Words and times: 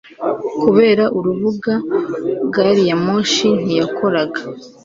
Kubera 0.61 1.03
urubura, 1.17 1.75
gari 2.53 2.83
ya 2.89 2.97
moshi 3.05 3.47
ntiyakoraga. 3.63 4.41